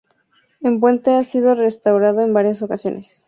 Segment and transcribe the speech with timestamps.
[0.61, 3.19] El puente ha sido restaurado en varias ocasiones.